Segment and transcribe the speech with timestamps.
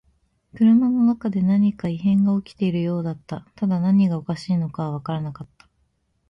[0.55, 3.45] 車の中で何か異変が起きているようだった。
[3.53, 5.69] ただ何がおかしいのかわからなかった。